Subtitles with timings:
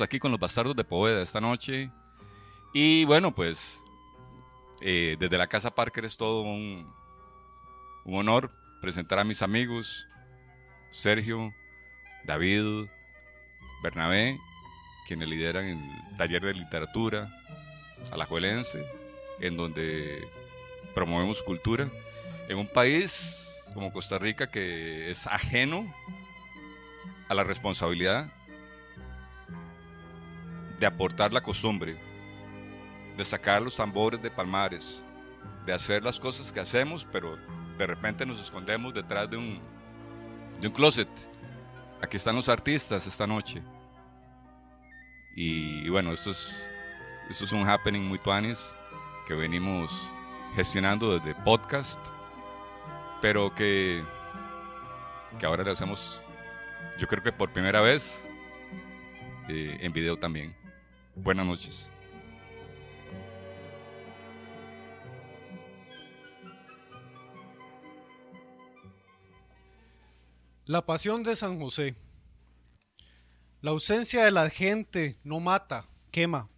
[0.00, 1.90] aquí con los bastardos de Poveda esta noche.
[2.72, 3.82] Y bueno, pues
[4.80, 6.92] eh, desde la Casa Parker es todo un,
[8.04, 8.50] un honor
[8.80, 10.06] presentar a mis amigos,
[10.90, 11.52] Sergio,
[12.24, 12.86] David,
[13.82, 14.38] Bernabé,
[15.06, 17.32] quienes lideran el taller de literatura
[18.10, 18.86] alajuelense,
[19.40, 20.28] en donde
[20.94, 21.88] promovemos cultura,
[22.48, 25.92] en un país como Costa Rica que es ajeno
[27.28, 28.30] a la responsabilidad
[30.78, 31.96] de aportar la costumbre,
[33.16, 35.02] de sacar los tambores de palmares,
[35.64, 37.38] de hacer las cosas que hacemos, pero
[37.78, 39.60] de repente nos escondemos detrás de un,
[40.60, 41.08] de un closet.
[42.02, 43.62] Aquí están los artistas esta noche.
[45.34, 46.66] Y, bueno, esto es,
[47.28, 48.74] esto es un happening muy tuanis
[49.26, 50.14] que venimos
[50.54, 52.00] gestionando desde podcast,
[53.20, 54.02] pero que,
[55.38, 56.22] que ahora lo hacemos,
[56.98, 58.30] yo creo que por primera vez,
[59.48, 60.54] eh, en video también.
[61.16, 61.90] Buenas noches.
[70.66, 71.96] La pasión de San José.
[73.62, 76.48] La ausencia de la gente no mata, quema.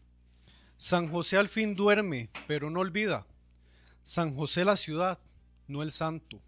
[0.77, 3.27] San José al fin duerme, pero no olvida.
[4.03, 5.21] San José la ciudad,
[5.67, 6.43] no el santo.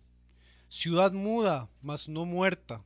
[0.68, 2.82] Ciudad muda, mas no muerta.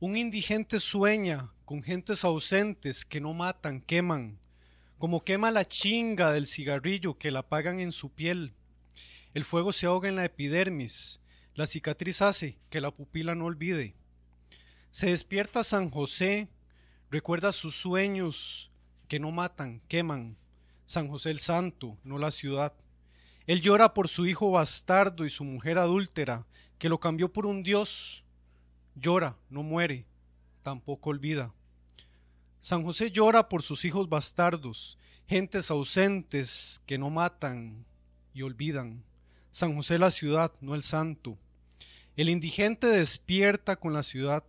[0.00, 4.38] Un indigente sueña con gentes ausentes que no matan, queman,
[4.96, 8.54] como quema la chinga del cigarrillo que la apagan en su piel.
[9.34, 11.20] El fuego se ahoga en la epidermis,
[11.56, 13.96] la cicatriz hace que la pupila no olvide.
[14.92, 16.48] Se despierta San José,
[17.10, 18.70] recuerda sus sueños
[19.08, 20.38] que no matan, queman.
[20.86, 22.72] San José el Santo, no la ciudad.
[23.48, 26.46] Él llora por su hijo bastardo y su mujer adúltera,
[26.78, 28.24] que lo cambió por un Dios.
[29.00, 30.06] Llora, no muere,
[30.62, 31.54] tampoco olvida.
[32.58, 34.98] San José llora por sus hijos bastardos,
[35.28, 37.86] gentes ausentes que no matan
[38.34, 39.04] y olvidan.
[39.52, 41.38] San José la ciudad, no el santo.
[42.16, 44.42] El indigente despierta con la ciudad.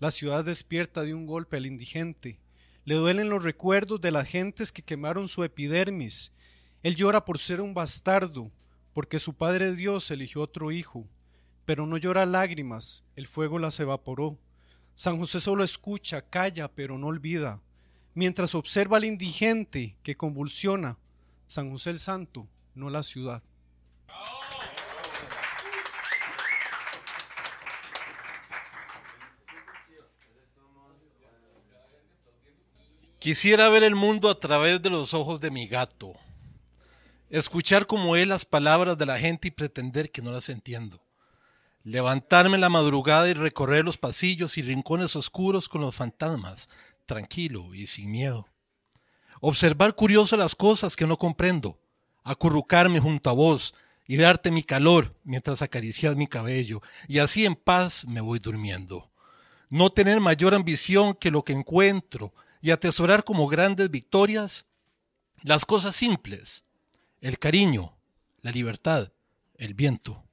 [0.00, 2.40] La ciudad despierta de un golpe al indigente.
[2.84, 6.32] Le duelen los recuerdos de las gentes que quemaron su epidermis.
[6.82, 8.50] Él llora por ser un bastardo,
[8.92, 11.06] porque su Padre Dios eligió otro hijo.
[11.66, 14.38] Pero no llora lágrimas, el fuego las evaporó.
[14.94, 17.60] San José solo escucha, calla, pero no olvida.
[18.14, 20.96] Mientras observa al indigente que convulsiona,
[21.46, 23.42] San José el Santo, no la ciudad.
[33.18, 36.14] Quisiera ver el mundo a través de los ojos de mi gato,
[37.28, 41.02] escuchar como él las palabras de la gente y pretender que no las entiendo,
[41.86, 46.68] levantarme la madrugada y recorrer los pasillos y rincones oscuros con los fantasmas,
[47.06, 48.48] tranquilo y sin miedo,
[49.40, 51.78] observar curioso las cosas que no comprendo,
[52.24, 53.72] acurrucarme junto a vos
[54.04, 59.12] y darte mi calor mientras acaricias mi cabello, y así en paz me voy durmiendo.
[59.70, 64.66] No tener mayor ambición que lo que encuentro, y atesorar como grandes victorias
[65.42, 66.64] las cosas simples,
[67.20, 67.96] el cariño,
[68.40, 69.12] la libertad,
[69.54, 70.25] el viento.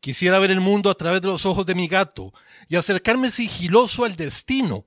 [0.00, 2.32] Quisiera ver el mundo a través de los ojos de mi gato
[2.68, 4.86] y acercarme sigiloso al destino,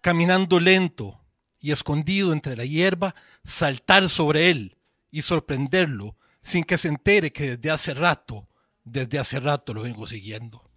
[0.00, 1.20] caminando lento
[1.60, 4.76] y escondido entre la hierba, saltar sobre él
[5.10, 8.48] y sorprenderlo sin que se entere que desde hace rato,
[8.84, 10.69] desde hace rato lo vengo siguiendo.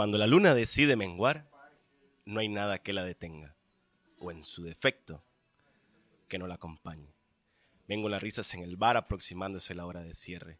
[0.00, 1.50] Cuando la luna decide menguar,
[2.24, 3.54] no hay nada que la detenga,
[4.18, 5.22] o en su defecto,
[6.26, 7.14] que no la acompañe.
[7.86, 10.58] Vengo las risas en el bar aproximándose la hora de cierre.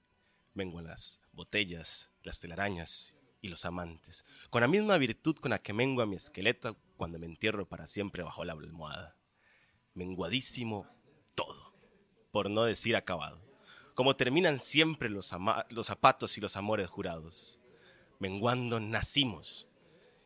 [0.52, 5.72] Vengo las botellas, las telarañas y los amantes, con la misma virtud con la que
[5.72, 9.16] mengo a mi esqueleto cuando me entierro para siempre bajo la almohada.
[9.94, 10.86] Menguadísimo
[11.34, 11.72] todo,
[12.30, 13.40] por no decir acabado,
[13.94, 15.34] como terminan siempre los,
[15.70, 17.59] los zapatos y los amores jurados
[18.20, 19.66] menguando nacimos.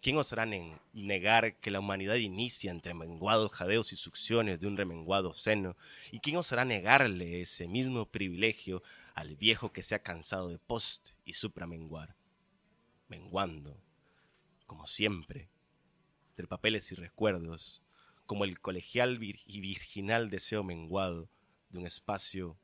[0.03, 0.45] ¿Quién osará
[0.93, 5.79] negar que la humanidad inicia entre menguados jadeos y succiones de un remenguado seno?
[6.13, 8.83] ¿Y quién osará negarle ese mismo privilegio
[9.15, 12.17] al viejo que se ha cansado de post y supramenguar?
[13.09, 13.81] Menguando,
[14.67, 15.49] como siempre,
[16.31, 17.83] entre papeles y recuerdos,
[18.27, 21.31] como el colegial y virginal deseo menguado
[21.71, 22.59] de un espacio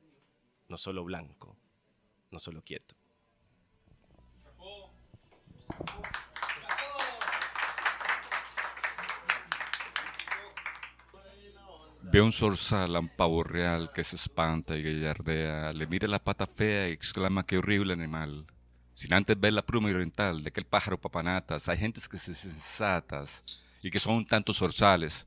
[0.67, 1.57] no solo blanco,
[2.29, 3.00] no solo quieto.
[12.11, 16.89] Ve un zorzal pavo real que se espanta y gallardea, le mira la pata fea
[16.89, 18.45] y exclama qué horrible animal.
[18.93, 23.63] Sin antes ver la pluma oriental de aquel pájaro papanatas, hay gentes que se sensatas
[23.81, 25.25] y que son tantos zorzales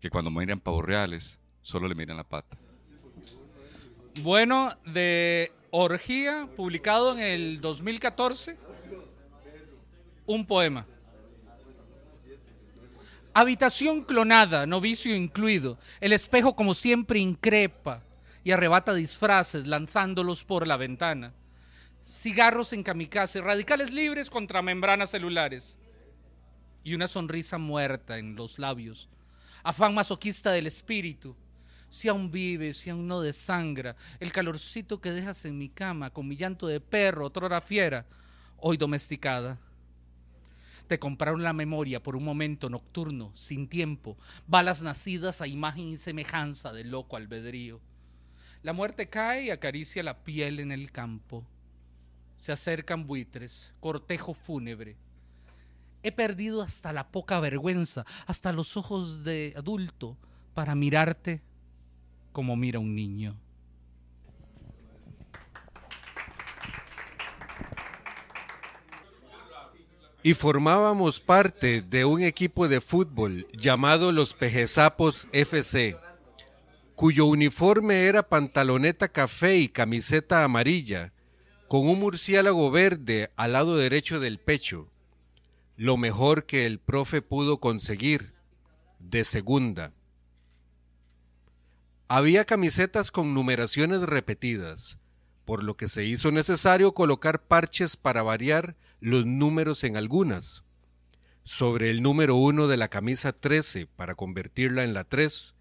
[0.00, 2.56] que cuando miran pavos reales solo le miran la pata.
[4.22, 8.56] Bueno, de Orgía, publicado en el 2014,
[10.30, 10.86] un poema.
[13.32, 15.78] Habitación clonada, novicio incluido.
[16.00, 18.02] El espejo como siempre increpa
[18.42, 21.32] y arrebata disfraces lanzándolos por la ventana.
[22.04, 25.76] Cigarros en kamikaze, radicales libres contra membranas celulares.
[26.82, 29.08] Y una sonrisa muerta en los labios.
[29.62, 31.36] Afán masoquista del espíritu.
[31.88, 36.26] Si aún vives, si aún no desangra, el calorcito que dejas en mi cama con
[36.26, 38.06] mi llanto de perro, otrora fiera,
[38.58, 39.58] hoy domesticada.
[40.90, 44.16] Te compraron la memoria por un momento nocturno, sin tiempo,
[44.48, 47.80] balas nacidas a imagen y semejanza del loco albedrío.
[48.64, 51.46] La muerte cae y acaricia la piel en el campo.
[52.38, 54.96] Se acercan buitres, cortejo fúnebre.
[56.02, 60.16] He perdido hasta la poca vergüenza, hasta los ojos de adulto,
[60.54, 61.40] para mirarte
[62.32, 63.36] como mira un niño.
[70.22, 75.96] Y formábamos parte de un equipo de fútbol llamado los Pejesapos FC,
[76.94, 81.12] cuyo uniforme era pantaloneta café y camiseta amarilla,
[81.68, 84.90] con un murciélago verde al lado derecho del pecho,
[85.76, 88.34] lo mejor que el profe pudo conseguir,
[88.98, 89.94] de segunda.
[92.08, 94.98] Había camisetas con numeraciones repetidas,
[95.46, 100.64] por lo que se hizo necesario colocar parches para variar los números en algunas.
[101.42, 105.56] Sobre el número 1 de la camisa 13 para convertirla en la 3,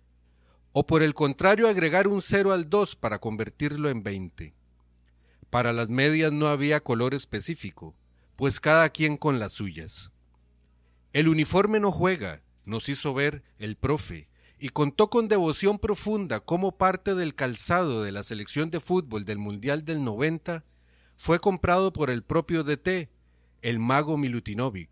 [0.72, 4.54] o por el contrario agregar un 0 al 2 para convertirlo en 20.
[5.50, 7.96] Para las medias no había color específico,
[8.36, 10.12] pues cada quien con las suyas.
[11.12, 16.78] El uniforme no juega, nos hizo ver el profe, y contó con devoción profunda como
[16.78, 20.66] parte del calzado de la selección de fútbol del Mundial del 90
[21.16, 23.10] fue comprado por el propio DT,
[23.62, 24.90] el mago Milutinovic.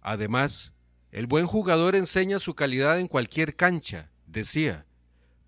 [0.00, 0.72] Además,
[1.12, 4.86] el buen jugador enseña su calidad en cualquier cancha, decía,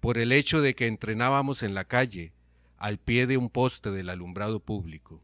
[0.00, 2.32] por el hecho de que entrenábamos en la calle,
[2.76, 5.22] al pie de un poste del alumbrado público.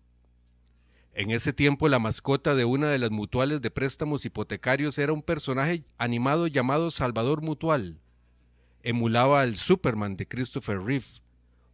[1.13, 5.23] En ese tiempo la mascota de una de las mutuales de préstamos hipotecarios era un
[5.23, 7.99] personaje animado llamado Salvador Mutual.
[8.85, 11.07] Emulaba al Superman de Christopher Reeve,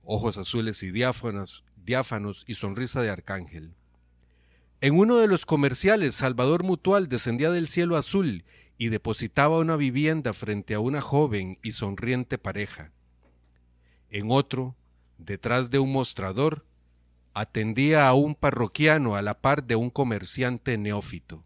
[0.02, 3.74] ojos azules y diáfanos, diáfanos y sonrisa de arcángel.
[4.84, 8.44] En uno de los comerciales, Salvador Mutual descendía del cielo azul
[8.76, 12.92] y depositaba una vivienda frente a una joven y sonriente pareja.
[14.10, 14.76] En otro,
[15.16, 16.66] detrás de un mostrador,
[17.32, 21.42] atendía a un parroquiano a la par de un comerciante neófito.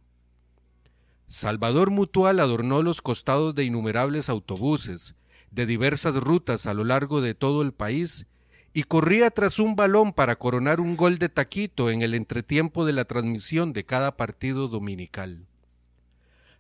[1.28, 5.14] Salvador Mutual adornó los costados de innumerables autobuses,
[5.52, 8.26] de diversas rutas a lo largo de todo el país,
[8.72, 12.92] y corría tras un balón para coronar un gol de taquito en el entretiempo de
[12.92, 15.46] la transmisión de cada partido dominical.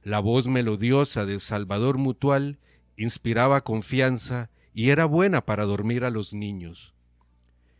[0.02, 2.58] La voz melodiosa de Salvador Mutual
[2.96, 6.94] inspiraba confianza y era buena para dormir a los niños.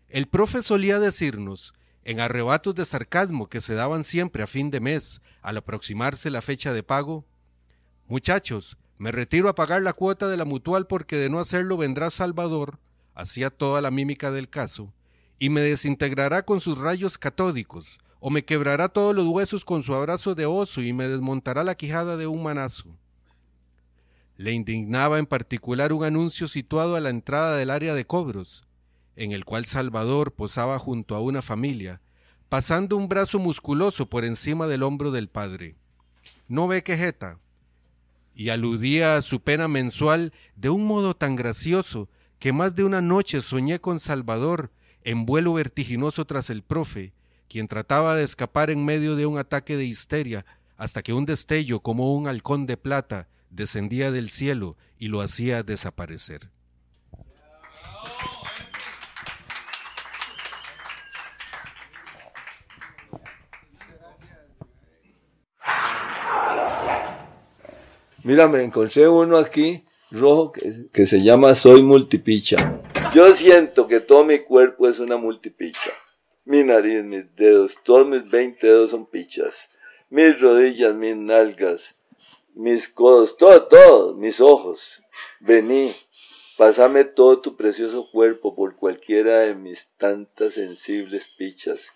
[0.09, 4.81] El profe solía decirnos, en arrebatos de sarcasmo que se daban siempre a fin de
[4.81, 7.27] mes, al aproximarse la fecha de pago,
[8.09, 12.09] Muchachos, me retiro a pagar la cuota de la mutual porque de no hacerlo vendrá
[12.09, 12.79] Salvador,
[13.19, 14.95] hacía toda la mímica del caso,
[15.41, 19.93] y me desintegrará con sus rayos catódicos, o me quebrará todos los huesos con su
[19.93, 22.97] abrazo de oso y me desmontará la quijada de un manazo.
[24.37, 28.69] Le indignaba en particular un anuncio situado a la entrada del área de cobros,
[29.17, 32.01] en el cual Salvador posaba junto a una familia,
[32.49, 35.75] pasando un brazo musculoso por encima del hombro del padre.
[36.47, 37.41] ¿No ve quejeta?
[38.33, 43.01] Y aludía a su pena mensual de un modo tan gracioso que más de una
[43.01, 44.71] noche soñé con Salvador
[45.03, 47.13] en vuelo vertiginoso tras el profe,
[47.49, 50.45] quien trataba de escapar en medio de un ataque de histeria,
[50.77, 55.63] hasta que un destello como un halcón de plata descendía del cielo y lo hacía
[55.63, 56.51] desaparecer.
[68.23, 70.53] Mira, me encontré uno aquí rojo
[70.93, 72.81] que, se llama Soy Multipicha.
[73.13, 75.93] Yo siento que todo mi cuerpo es una multipicha.
[76.45, 79.69] Mi nariz, mis dedos, todos mis 20 dedos son pichas.
[80.11, 81.95] Mis rodillas, mis nalgas,
[82.55, 85.03] mis codos, todo, todo, mis ojos.
[85.41, 85.93] Vení,
[86.59, 91.93] Pásame todo tu precioso cuerpo por cualquiera de mis tantas sensibles pichas,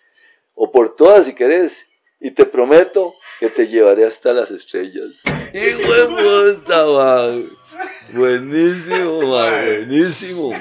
[0.54, 1.85] o por todas si querés,
[2.21, 5.21] y te prometo que te llevaré hasta las estrellas.
[5.52, 7.49] ¡Hijo de puta, man!
[8.12, 9.50] Buenísimo, man,
[9.87, 10.52] buenísimo.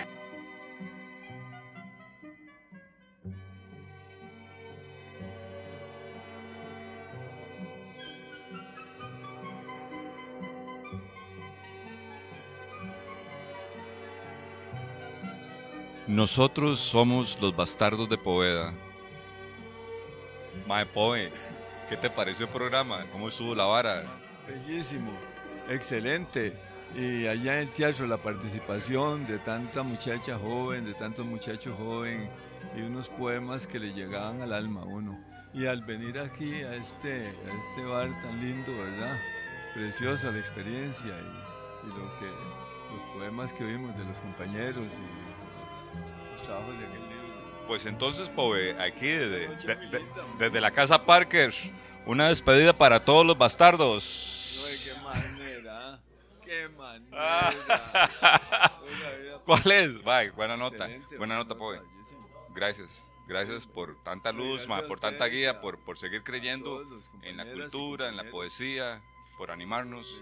[16.08, 18.74] Nosotros somos los bastardos de Poveda.
[20.68, 21.32] Mae Poe,
[21.88, 23.06] ¿qué te pareció el programa?
[23.12, 24.03] ¿Cómo estuvo la vara?
[24.46, 25.12] Bellísimo,
[25.70, 26.71] excelente.
[26.95, 32.29] Y allá en el teatro la participación de tanta muchacha joven, de tantos muchachos jóvenes
[32.75, 35.17] y unos poemas que le llegaban al alma a uno.
[35.53, 39.17] Y al venir aquí a este, a este bar tan lindo, ¿verdad?
[39.74, 42.25] Preciosa la experiencia y, y lo que,
[42.93, 47.67] los poemas que oímos de los compañeros y los, los trabajos de aquel libro.
[47.67, 50.05] Pues entonces, Poe, aquí desde, de- de-
[50.39, 51.53] desde la casa Parker,
[52.05, 54.39] una despedida para todos los bastardos.
[56.62, 57.51] Qué manera.
[59.46, 60.03] ¿Cuál es?
[60.03, 60.86] Bye, buena nota.
[60.86, 61.82] Excelente, Buena nota, Poe.
[62.50, 63.08] Gracias.
[63.27, 66.86] Gracias por tanta luz, ma, por tanta guía, por, por seguir creyendo
[67.22, 69.01] en la cultura, en la poesía,
[69.38, 70.22] por animarnos.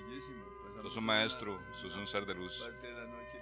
[0.84, 2.60] Sos un maestro, sos un ser de luz.
[2.62, 3.38] parte de la noche